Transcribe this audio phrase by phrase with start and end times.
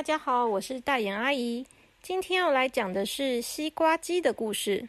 [0.00, 1.66] 大家好，我是大眼阿姨。
[2.00, 4.88] 今天要来讲的是西瓜鸡的故事。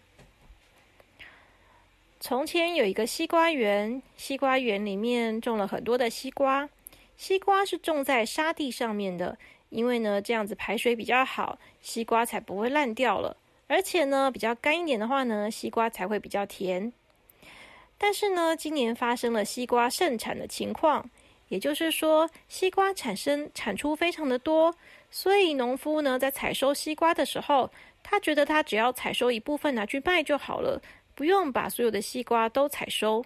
[2.21, 6.69] 从前有一个西瓜园，西瓜园里面种了很多的西瓜。
[7.17, 13.35] 西瓜是种在沙地上面的，因为呢这样子排水比较好，西瓜才不会烂掉了。
[13.67, 16.93] 而且呢比较干一点的话呢，西瓜才会比较甜。
[17.97, 21.09] 但是呢，今年发生了西瓜盛产的情况。
[21.49, 24.73] 也就是说，西瓜产生产出非常的多，
[25.11, 27.69] 所以农夫呢在采收西瓜的时候，
[28.02, 30.81] 他觉得他只要采收一部分拿去卖就好了，
[31.13, 33.23] 不用把所有的西瓜都采收。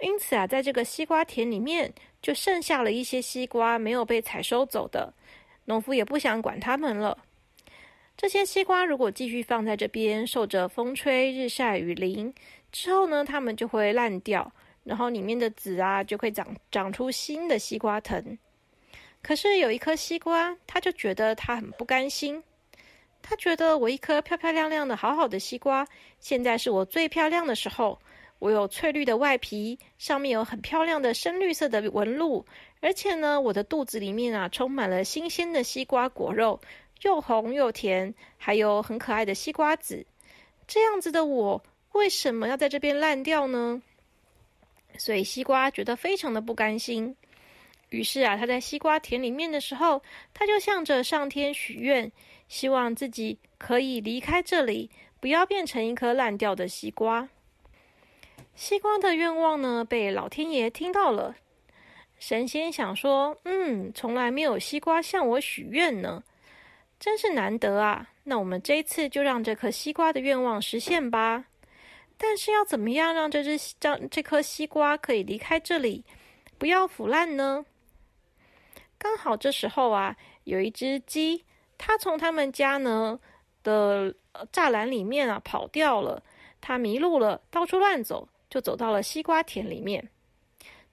[0.00, 5.14] 因此啊，在这个西瓜田里面，就剩下了一些西瓜没有被采收走的，
[5.66, 7.16] 农夫也不想管它们了。
[8.16, 12.34] 这些西瓜如果继续放在这边，受着风吹日晒雨淋
[12.72, 14.52] 之后呢，它们就会烂掉。
[14.82, 18.36] 然后里面的籽啊，就会长长出新的西瓜藤。
[19.22, 22.42] 可是有一颗西瓜，他就觉得他很不甘心。
[23.22, 25.86] 他觉得我一颗漂漂亮亮的好好的西瓜，
[26.18, 27.98] 现在是我最漂亮的时候。
[28.40, 32.44] 我有翠绿的外皮，上面有很漂亮的深绿色的纹路，
[32.80, 36.60] 而且呢，我的肚子里面啊，充满了新鲜的西瓜果肉，
[37.02, 40.04] 又红又甜，还有很可爱的西瓜籽。
[40.66, 43.80] 这样子的我，为什么要在这边烂掉呢？
[44.98, 47.14] 所以西瓜觉得非常的不甘心，
[47.92, 50.02] 于是啊，他在西瓜田里面的时候，
[50.34, 52.10] 他就向着上天许愿，
[52.48, 54.90] 希望自己可以离开这里，
[55.20, 57.28] 不要变成一颗烂掉的西瓜。
[58.54, 61.34] 西瓜的愿望呢，被老天爷听到了。
[62.18, 66.22] 神仙想说：“嗯，从来没有西瓜向我许愿呢，
[67.00, 68.08] 真是难得啊！
[68.24, 71.44] 那我们这一次就让这颗西瓜的愿望实现吧。”
[72.18, 76.04] 但是要怎么样让这只这这颗西瓜可以离开这里，
[76.56, 77.64] 不要腐烂呢？
[79.02, 81.44] 刚好这时候啊，有一只鸡，
[81.76, 83.18] 它从他们家呢
[83.64, 84.14] 的
[84.52, 86.22] 栅栏里面啊跑掉了，
[86.60, 90.08] 它迷路了，到处乱走，就走到了西瓜田里面。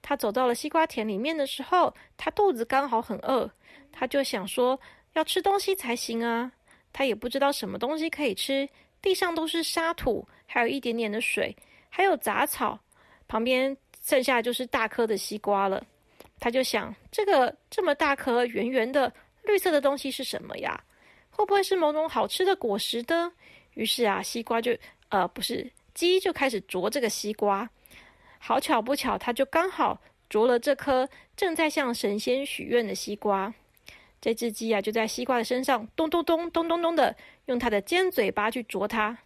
[0.01, 3.47] 它走到了西瓜田里面的时候，它肚子刚好很饿，
[3.91, 4.79] 它就想说
[5.13, 6.51] 要吃东西才行啊。
[6.91, 8.67] 它也不知道什么东西可以吃。
[9.03, 11.55] 地上都是沙土，还有一点点的水，
[11.89, 12.79] 还有杂草，
[13.27, 15.85] 旁边剩下就是大颗的西瓜了。
[16.39, 19.11] 他就想，这个这么大颗、圆圆的、
[19.43, 20.83] 绿色的东西是什么呀？
[21.29, 23.31] 会不会是某种好吃的果实的？
[23.73, 24.75] 于是啊，西瓜就
[25.09, 27.69] 呃，不是鸡就开始啄这个西瓜。
[28.39, 33.53] 好巧不巧，它就刚好啄了这颗正在向神仙许愿的西瓜。
[34.21, 39.17] 这只鸡啊，就在西瓜的身上咚咚咚咚咚咚的用它的尖嘴巴去啄它。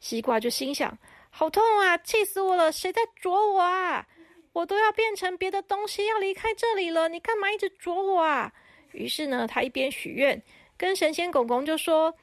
[0.00, 0.98] 西瓜就心想：
[1.30, 2.70] 好痛啊，气死我了！
[2.70, 4.06] 谁在啄我啊？
[4.54, 8.50] 我都要变成别的东西，要离开这里了，你干嘛一直啄我啊？
[8.92, 10.40] 于是呢，他一边许愿，
[10.76, 12.14] 跟神仙公公就说：“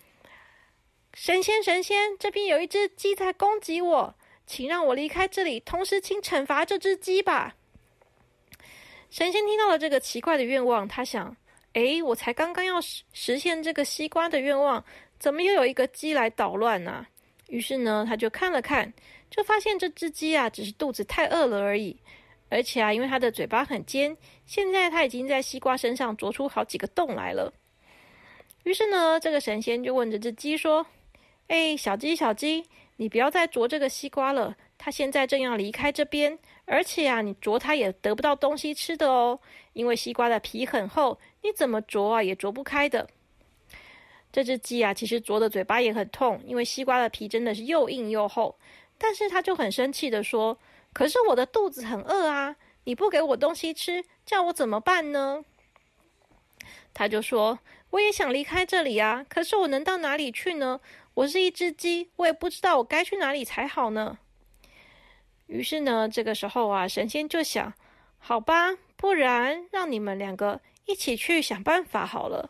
[1.14, 4.16] 神仙神仙，这边有一只鸡在攻击我，
[4.48, 7.54] 请让我离开这里，同时请惩罚这只鸡吧。”
[9.12, 11.36] 神仙听到了这个奇怪的愿望，他想。
[11.74, 14.84] 哎，我才刚刚要实实现这个西瓜的愿望，
[15.20, 17.06] 怎么又有一个鸡来捣乱呢？
[17.48, 18.92] 于是呢，他就看了看，
[19.30, 21.98] 就发现这只鸡啊，只是肚子太饿了而已。
[22.52, 27.54] 而且啊，因为它的嘴巴很尖，现在它已经在西瓜身上啄出好几个洞来了。
[28.64, 30.86] 于是呢，这个神仙就问这只鸡说
[31.48, 32.66] ：“哎，小鸡，小鸡，
[32.98, 34.54] 你不要再啄这个西瓜了。
[34.78, 39.40] 它现在正要离开这边，而且啊，你啄它也得不到东西吃的哦，
[39.72, 43.08] 因为西瓜的皮很厚。”你怎么啄啊，也啄不开的。
[44.32, 48.56] 这只鸡啊，其实啄的嘴巴也很痛，因为西瓜的皮真的是又硬又厚。
[48.98, 50.56] 但是它就很生气的说
[50.94, 55.44] ：“可是我的肚子很饿啊，你不给我东西吃，叫我怎么办呢？”
[56.94, 57.60] 他就说
[57.92, 60.82] ：“我也想离开这里啊，可是我能到哪里去呢？
[61.14, 64.18] 我是一只鸡，我也不知道我该去哪里才好呢。”
[65.48, 67.74] 于是呢，这个时候啊，神仙就想
[68.20, 72.50] ：“好吧，不然让你们两个。”一起去想办法好了。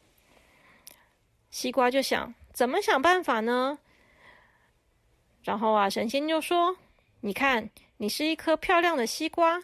[1.51, 3.77] 西瓜就想怎么想办法呢？
[5.43, 6.77] 然后啊，神仙就说
[7.21, 7.69] ：“你看，
[8.01, 9.62] 你是一颗漂亮的西瓜，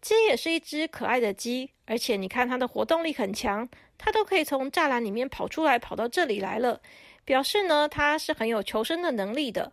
[0.00, 3.68] 鸡也是一只可爱的鸡，而且你看它的活动力很强，
[3.98, 6.80] 它都可以从栅栏里面跑出来，跑到这里来了，
[7.26, 9.70] 表示呢它是很有求生的能力的。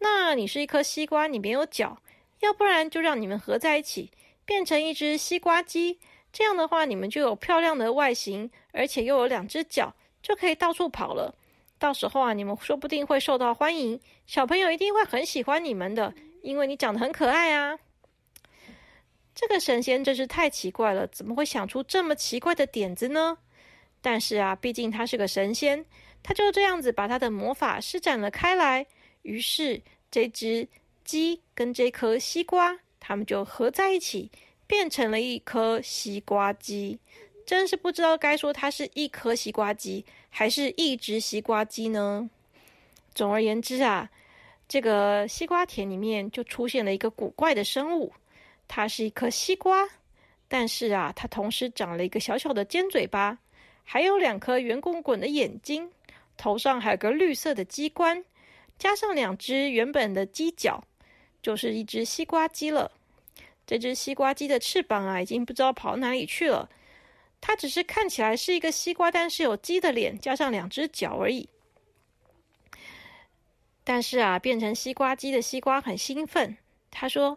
[0.00, 2.02] 那你是一颗西瓜，你没有脚，
[2.40, 4.10] 要不然就让你们合在一起，
[4.44, 6.00] 变成一只西瓜鸡。”
[6.34, 11.32] 这样的话，你们就有漂亮的外形，而且又有两只脚，就可以到处跑了。
[11.78, 16.12] 到时候啊，你们说不定会受到欢迎，小朋友一定会很喜欢你们的，
[16.42, 17.78] 因为你长得很可爱啊。
[19.34, 23.38] 这个神仙真是太奇怪了，怎么会想出这么奇怪的点子呢？
[24.02, 25.84] 但是啊，毕竟他是个神仙，
[26.22, 28.86] 他就这样子把他的魔法施展了开来。
[29.22, 30.68] 于是，这只
[31.04, 34.30] 鸡跟这颗西瓜，他们就合在一起，
[34.66, 36.98] 变成了一颗西瓜鸡。
[37.46, 42.28] 真是不知道该说它是一颗西瓜鸡，还是一只西瓜鸡呢？
[43.14, 44.08] 总而言之啊，
[44.70, 48.12] 这个西瓜田里面就出现了一个古怪的生物，
[48.68, 49.84] 它是一颗西瓜，
[50.46, 53.36] 但是啊，它同时长了一个小小的尖嘴巴，
[53.82, 55.90] 还有两颗圆滚滚的眼睛，
[56.36, 58.24] 头上还有个绿色的鸡冠，
[58.78, 60.84] 加上两只原本的鸡脚，
[61.42, 62.92] 就是一只西瓜鸡了。
[63.66, 66.70] 这只西瓜鸡的翅膀啊，已经不知道跑哪里去了。
[67.40, 71.48] 它只是看起来是一个西瓜，但是有鸡的脸加上两只脚而已。
[73.90, 76.56] 但是啊，变成西瓜鸡的西瓜很兴奋，
[76.92, 77.36] 他说：“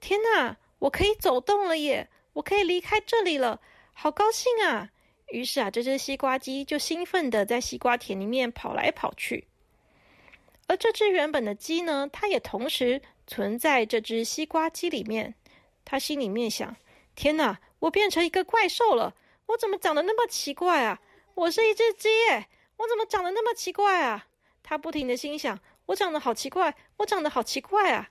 [0.00, 2.10] 天哪，我可以走动了耶！
[2.34, 3.58] 我可以离开这里了，
[3.94, 4.90] 好高兴啊！”
[5.32, 9.46] 于是啊，这只西瓜鸡就兴奋的在西瓜田里面跑来跑去。
[10.66, 15.34] 而这只原本的鸡呢，它也同时存在这只西瓜鸡里面。
[15.86, 16.76] 它心里面想
[17.16, 19.14] ：“天哪，我变成一个怪兽了！”
[19.48, 21.00] 我怎么长得那么奇怪啊？
[21.34, 22.46] 我是一只鸡耶，
[22.76, 24.26] 我怎么长得那么奇怪啊？
[24.62, 28.08] 他不停的心想：我长得好奇怪，我长得好奇怪啊！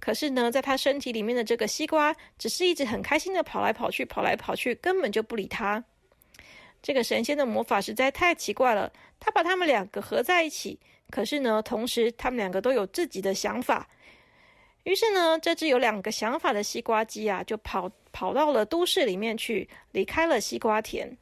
[0.00, 5.82] 可是呢，在他身体里面的这个西瓜，只是一直很开心的跑来跑去，跑来跑去，根本就不理他。
[6.82, 10.78] 这个神仙的魔法实在太奇怪了，他把他们两个合在一起，
[11.10, 13.88] 可是呢，同时他们两个都有自己的想法。
[14.82, 17.90] 于是呢，这只有两个想法的西瓜鸡啊，就跑。
[18.16, 21.18] 跑到了都市里面去，离开了西瓜田。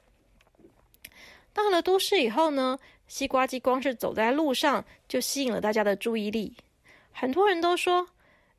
[1.54, 2.78] 到了都市以后呢，
[3.12, 6.56] 西瓜鸡光是走在路上就吸引了大家的注意力。
[7.12, 8.09] 很多人都说：“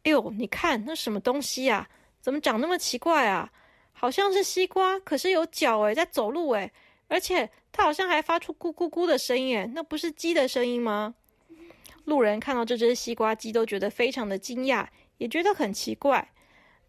[0.06, 1.90] 哎呦，你看那什么东西呀？
[2.22, 3.52] 怎么长那么奇怪啊？
[3.94, 6.72] 好像是西瓜，可是有脚诶，在走路诶，
[7.08, 11.16] 而且它好像还发出咕咕咕的声音诶，那不是鸡的声音吗？”
[12.06, 14.86] 路人看到这只西瓜鸡都觉得非常的惊讶，
[15.18, 16.32] 也觉得很奇怪。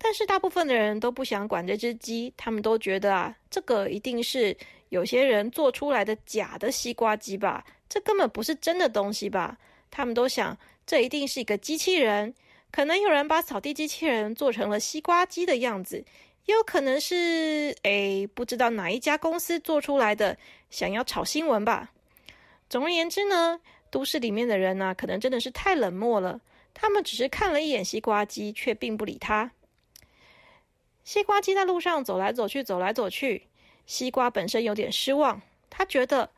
[0.07, 4.55] 但是大部分的人都不想管这只鸡，他们都觉得啊，这个一定是
[4.91, 9.57] 有些人做出来的假的西瓜鸡吧，这根本不是真的东西吧？
[9.91, 12.35] 他们都想，这一定是一个机器人，
[12.71, 16.05] 可能有人把扫地机器人做成了西瓜鸡的样子，
[16.45, 20.37] 也有可能是诶，不知道哪一家公司做出来的，
[20.69, 21.91] 想要炒新闻吧。
[22.69, 23.59] 总而言之呢，
[23.91, 26.39] 都市里面的人呢，可能真的是太冷漠了，
[26.75, 29.51] 他们只是看了一眼西瓜鸡，却并不理他。
[31.05, 33.47] 西瓜鸡在路上走来走去，走来走去。
[33.85, 36.31] 西瓜本身有点失望，他觉得：“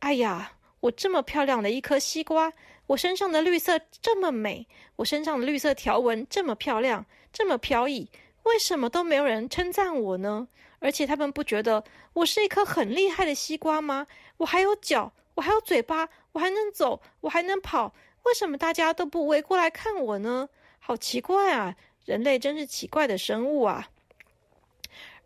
[0.00, 2.50] 哎呀，我这么漂亮的一颗西瓜，
[2.86, 4.66] 我身上的绿色这么美，
[4.96, 8.08] 我身上的绿色条纹这么漂亮，这么飘逸，
[8.44, 10.48] 为什么都没有人称赞我呢？
[10.78, 11.84] 而且他们不觉得
[12.14, 14.06] 我是一颗很厉害的西瓜吗？
[14.38, 17.92] 我还有脚，我还有嘴巴，我还能走，我还能跑，
[18.22, 20.48] 为什么大家都不围过来看我呢？
[20.78, 21.76] 好奇怪啊！
[22.06, 23.88] 人类真是奇怪的生物啊！”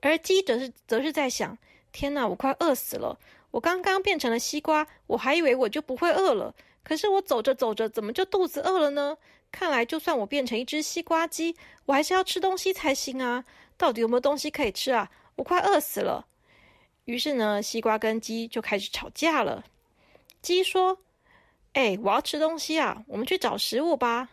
[0.01, 1.57] 而鸡则是则是在想：
[1.93, 3.19] 天哪，我快饿死了！
[3.51, 6.55] 我刚刚变成了西瓜，我还以为我就不会饿了。
[6.83, 9.17] 可是我走着走着，怎么就肚子饿了呢？
[9.51, 13.45] 看来，就算我变成一只西瓜鸡，我还是要吃东西才行啊！
[13.77, 15.11] 到底有没有东西可以吃啊？
[15.37, 16.27] 我快饿死了。
[17.07, 19.65] 于是呢，西瓜跟鸡就开始吵架了。
[20.43, 20.99] 鸡说
[21.73, 24.29] ：“哎，我要吃东西啊，我们去找食物吧。”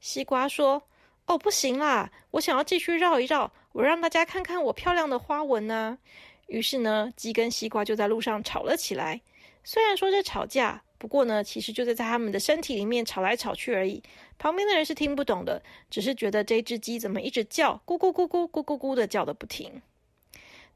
[0.00, 0.82] 西瓜说。
[1.26, 2.10] 哦，不行啦！
[2.32, 5.98] 我想要继续绕一绕，我让大家看看我漂亮的花纹呢。
[6.48, 9.20] 于是呢，鸡跟西瓜就在路上吵了起来。
[9.62, 14.02] 虽然说是吵架，不过呢，其实就是在他们的身体里面吵来吵去而已。
[14.38, 19.80] 旁边的人是听不懂的，只是觉得这只鸡怎么一直叫，咕咕咕咕咕咕咕的叫的不停。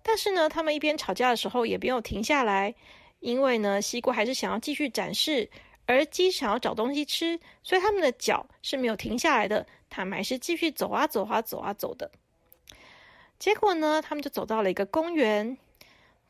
[0.03, 2.75] 但是呢，他们一边吵架的时候也没有停下来，
[3.21, 5.51] 因为呢，西瓜还是想要继续展示。
[5.87, 12.11] 而鸡想要找东西吃，所以他们的脚是没有停下来的，他们还是继续走啊走啊走啊走的。
[13.39, 15.59] 结果呢，他们就走到了一个公园，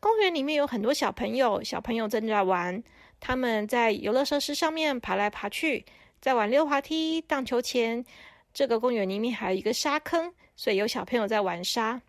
[0.00, 2.82] 公园里面有很多小朋友，小朋友正在玩，
[3.20, 5.84] 他们在游乐设施上面爬来爬去，
[6.20, 8.04] 在玩溜滑梯、荡秋千。
[8.52, 12.00] 这个公园里面还有一个沙坑，所以有小朋友在玩沙。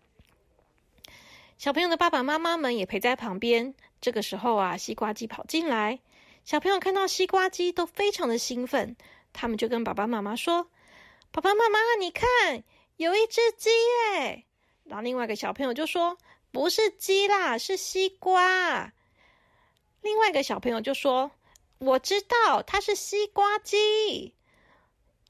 [1.58, 3.74] 小朋友的爸爸妈妈们也陪在旁边。
[4.00, 5.98] 这个时候啊，西瓜鸡跑进来。
[6.44, 8.94] 小朋友看到西瓜鸡都非常的兴奋，
[9.32, 10.68] 他们就跟爸爸妈妈说
[11.32, 12.62] ：“爸爸妈妈，你看，
[12.96, 14.44] 有一只鸡耶！”
[14.88, 16.16] 然后另外一个小朋友就说
[16.52, 18.92] ：“不是鸡啦，是西瓜。”
[20.00, 21.30] 另外一个小朋友就说
[21.78, 24.34] ：“我知道，它是西瓜鸡。”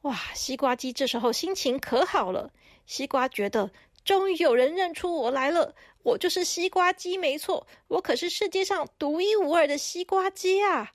[0.02, 2.52] 哇，西瓜鸡这时候心情可好了。
[2.84, 3.72] 西瓜觉得，
[4.04, 10.92] 终于有人认出我来了，我就是西瓜鸡，没错，我可是世界上独一无二的西瓜鸡啊！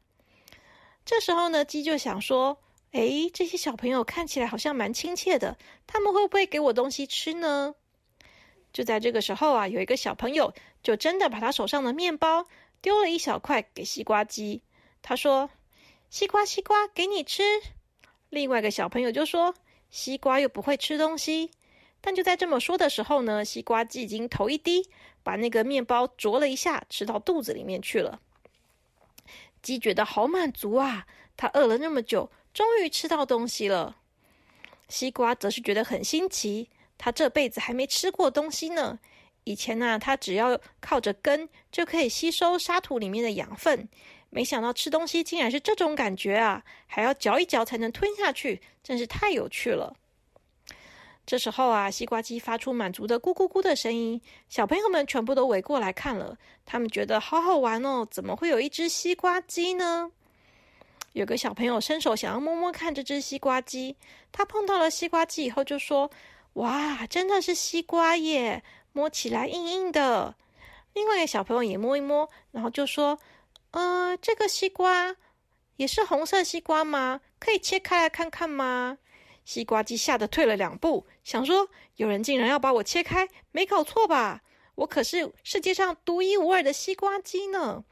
[1.03, 2.59] 这时候呢，鸡就想说
[2.93, 7.73] ：“哎，这些小朋友看起来好像蛮亲切的，他们会不会给我东西吃呢？”
[8.73, 12.45] 就在这个时候啊，有一个小朋友就真的把他手上的面包
[12.81, 14.61] 丢了一小块给西瓜鸡。
[15.01, 15.49] 他说
[16.09, 17.43] ：“西瓜，西瓜，给你吃。”
[18.29, 19.55] 另外一个小朋友就说
[19.91, 21.51] ：“西瓜又不会吃东西。”
[21.99, 24.89] 但就在这么说的时候呢，西瓜鸡已经头一低，
[25.21, 28.19] 把那个面包啄了一下，吃到肚子里面去了。
[29.61, 31.05] 鸡觉得好满足啊，
[31.37, 33.97] 它饿了那么久，终于吃到东西了。
[34.87, 36.69] 西瓜则是觉得很新奇。
[37.03, 38.99] 他这辈子还没吃过东西呢。
[39.43, 43.89] 以前呢，他只要靠着根就可以吸收沙土里面的养分。
[44.29, 46.63] 没想到吃东西竟然是这种感觉啊！
[46.85, 49.95] 还要嚼一嚼才能吞下去，真是太有趣了。
[51.25, 56.37] 这时候啊，西瓜鸡发出满足的咕咕咕的声音，小朋友们全部都围过来看了。
[56.63, 60.11] 他们觉得好好玩哦，怎么会有一只西瓜鸡呢？
[61.13, 63.95] 有个小朋友伸手想要摸摸看这只西瓜鸡，
[64.31, 66.11] 他碰到了西瓜鸡以后就说。
[66.53, 68.63] 哇，真的是西瓜耶！
[68.91, 70.35] 摸起来硬硬的。
[70.93, 73.17] 另外一个小朋友也摸一摸，然后就说
[73.71, 75.15] ：“呃，这个西瓜
[75.77, 77.21] 也是红色西瓜吗？
[77.39, 78.97] 可以切开来看看吗？”
[79.45, 84.41] 西瓜鸡吓得退了两步，想说：“有人竟然要把我切开，没搞错吧？
[84.75, 87.85] 我可是世界上独一无二的西瓜鸡呢！”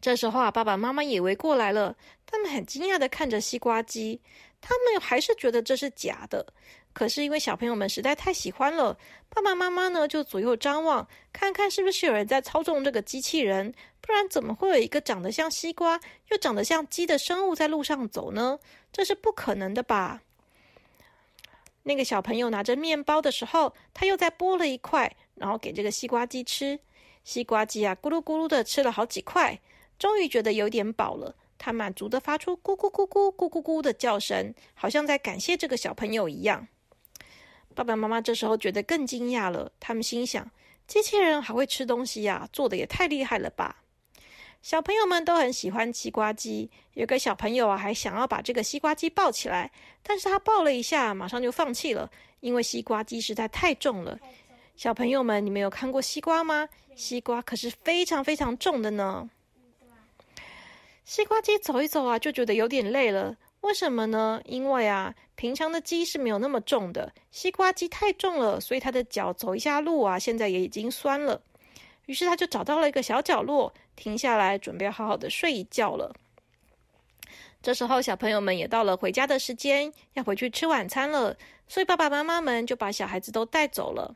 [0.00, 4.22] 这时候啊，爸爸妈妈也围过来了，他们很惊讶的看着西瓜鸡，
[4.60, 6.54] 他们还是觉得这是假的。
[6.96, 8.96] 可是因为小朋友们实在太喜欢了，
[9.28, 16.00] 爸爸妈妈呢就左右张望，看看是不是有人在操纵这个机器人，不然怎么会有一个长得像西瓜
[16.30, 18.58] 又长得像鸡的生物在路上走呢？
[18.90, 20.22] 这是不可能的吧？
[21.82, 26.80] 那个小朋友拿着面包的时候，他又再剥了一块，然后给这个西瓜鸡吃。
[27.24, 29.60] 西瓜鸡啊，咕噜咕噜的吃了好几块，
[29.98, 36.66] 终于觉得有点饱了，他满足的发出咕咕咕咕咕咕咕的叫声，好像在感谢这个小朋友一样。
[37.76, 40.50] 爸爸妈妈这时候觉得更惊讶了，他们心想：
[40.86, 43.82] 机器人还会吃东西呀，做的也太厉害了吧！
[44.62, 49.70] 小朋友们都很喜欢西瓜机，有个小朋友啊，还想要把这个西瓜机抱起来，
[50.02, 54.18] 但是他抱了一下，马上就放弃了，因为西瓜机实在太重了。
[54.74, 56.66] 小朋友们，你们有看过西瓜吗？
[56.94, 59.28] 西瓜可是非常非常重的呢。
[61.04, 63.36] 西瓜机走一走啊，就觉得有点累了。
[63.66, 64.40] 为什么呢？
[64.44, 71.42] 因为啊，平常的鸡是没有那么重的，西瓜鸡太重了，所以它的脚走一下路啊，现在也已经酸了。
[72.06, 76.14] 于是他就找到了一个小角落，停下来，准备好好的睡一觉了。
[77.60, 84.14] 这时候，小朋友们也到了回家的时间，要回去吃晚餐了，所以爸爸妈妈们就把小孩子都带走了。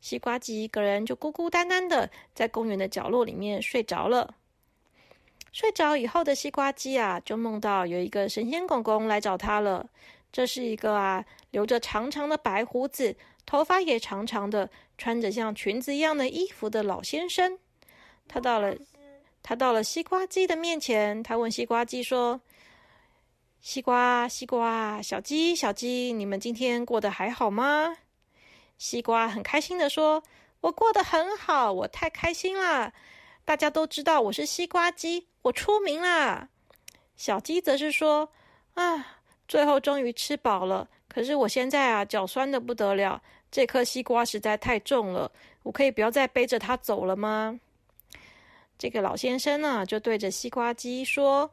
[0.00, 4.34] 西瓜鸡一个人就孤孤单单的在公园的角落里面睡着了。
[5.58, 9.84] 睡着以后的西瓜鸡啊，就梦到有一个神仙公公来找他了。
[10.30, 17.58] 这是一个啊，留着长长的白胡子，头发也长长的，穿着像裙子一样的衣服的老先生。
[18.28, 18.72] 他到了，
[19.42, 22.40] 他到了西瓜鸡的面前，他问西瓜鸡说
[23.60, 27.96] ：“西瓜，西瓜，小鸡，小鸡，你们今天过得还好吗？”
[28.78, 30.22] 西瓜很开心的说
[30.62, 32.92] ：“我过得很好，我太开心了。
[33.48, 36.50] 大家都知道我是西瓜鸡。”我出名啦！
[37.16, 38.30] 小鸡则是说
[38.76, 40.86] ：“啊，最后终于吃饱了。
[41.08, 43.22] 可是我现在啊，脚酸的不得了。
[43.50, 47.58] 这颗西瓜实在太重了，我可以不要再背着它走了吗？”
[48.76, 51.50] 这个老先生呢，就对着西瓜鸡说：“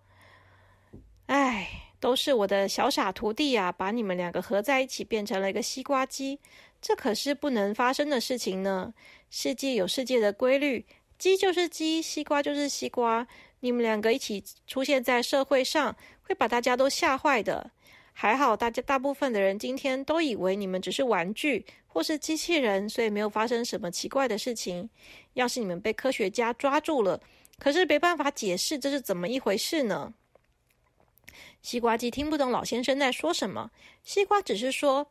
[1.27, 6.41] 哎，都是我的小傻徒弟呀，把你们两个合在一起变成了一个西瓜鸡，
[6.81, 8.93] 这可是不能发生的事情呢。
[9.29, 10.85] 世界有世界的规律，
[11.17, 13.27] 鸡就是鸡，西瓜就是西瓜。”
[13.61, 17.71] 你们两个一起出现在社会上，会把大家都吓坏的。
[18.13, 24.87] 还好，大家大部分的人今天都以为你们只是玩具或是机器人，所以没有发生什么奇怪的事情。
[25.33, 27.19] 要是你们被科学家抓住了，
[27.57, 30.13] 可是没办法解释这是怎么一回事呢？
[31.63, 33.71] 西瓜鸡听不懂老先生在说什么，
[34.03, 35.07] 西瓜只是说：“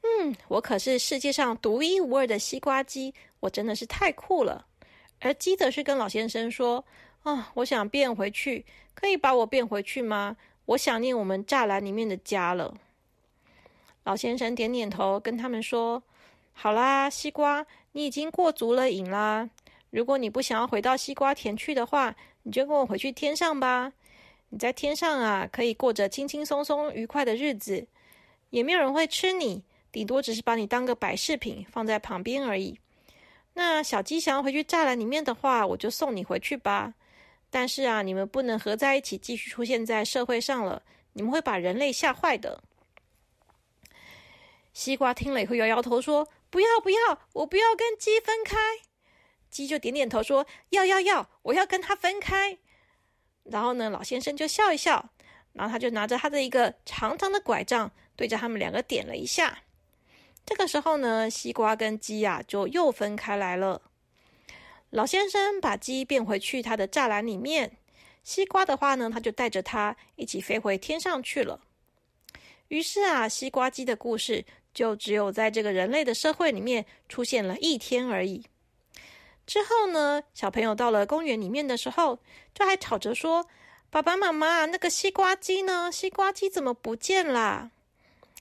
[0.00, 4.64] 嗯，我可是世界上独一无二的西瓜鸡，我真的是太酷了。”
[5.20, 6.84] 而基德是跟老先生说。
[7.24, 10.36] 啊，我想变回去，可以把我变回去吗？
[10.66, 12.72] 我想念我们栅栏里面的家了。
[14.04, 16.00] 老先生点点头，跟他们说
[16.54, 19.50] ：“好啦，西瓜，你已经过足了瘾啦。
[19.90, 23.92] 如果你不想要回到西瓜田去的话，你就跟我回去天上吧。
[24.50, 27.84] 你在天上啊，可以过着轻轻松松、愉快的日子，
[28.50, 32.78] 也没有人会吃你，顶多只是把你当个摆饰品放在旁边而已。”
[33.58, 36.94] 那小鸡想要回去栅栏里面的话，我就送你回去吧。
[37.50, 40.80] 但是啊，你们不能合在一起继续出现在社会上了，
[41.14, 42.62] 你们会把人类吓坏的。”
[44.72, 48.56] 西瓜听了以后摇摇头说：“不要不要，我不要跟鸡分开。”
[49.50, 52.58] 鸡就点点头说：“要要要，我要跟他分开。”
[53.42, 55.10] 然后呢，老先生就笑一笑，
[55.54, 59.58] 然后他就拿着他的一个长长的拐杖，对着他们两个点了一下。
[60.48, 63.82] 这个时候呢，西瓜跟鸡呀就又分开来了。
[64.88, 67.76] 老先生把鸡变回去他的栅栏里面，
[68.24, 71.60] 西瓜的话呢，他就带着它一起飞回天上去了。
[72.68, 74.46] 于是啊，西瓜鸡的故事。
[74.74, 78.44] 就只有在这个人类的社会里面出现了一天而已。
[79.44, 82.20] 之后呢，小朋友到了公园里面的时候，
[82.54, 83.48] 就还吵着说
[83.90, 85.90] ：“爸爸妈妈，那个西瓜鸡呢？
[85.90, 87.72] 西瓜鸡怎么不见啦？”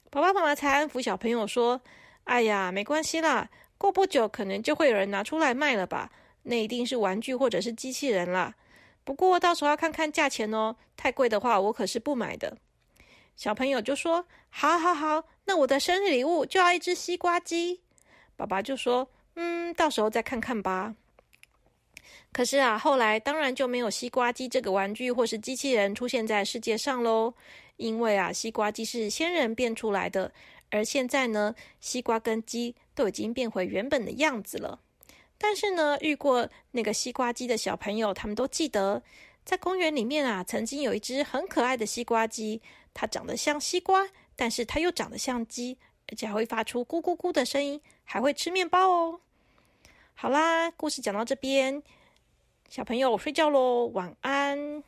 [0.10, 1.82] 爸爸妈妈才安抚小朋友说
[2.24, 6.12] ：“哎呀，没关系啦，过不久可能就会有人拿出来卖了吧？
[6.44, 8.56] 那一定是玩具或者是机器人啦。
[9.04, 12.58] 不过到时候要看看价钱哦，太贵的话我可是不买的。”
[13.36, 17.82] 小朋友就说：“好，好，好，那我的生日礼物就要一只西瓜机。”
[18.38, 20.96] 爸爸就说：“嗯，到时候再看看吧。”
[22.32, 27.34] 可是啊，后来当然就没有西瓜机这个玩具或是机器人出现在世界上喽。
[27.77, 30.31] 因为啊，西瓜鸡是仙人变出来的，
[30.69, 34.79] 而现在呢，西瓜跟鸡都已经变回原本的样子了。
[35.38, 39.01] 但是呢，遇过那个西瓜鸡的小朋友，他们都记得，
[39.46, 42.62] 在公园里面啊，曾经有一只很可爱的西瓜鸡。
[43.00, 45.77] 它长得像西瓜，但是它又长得像鸡，
[46.10, 49.21] 而且还会发出咕咕咕的声音，还会吃面包哦。
[50.15, 51.84] 好啦，故事讲到这边，
[52.67, 54.82] 小朋友睡觉喽，晚安。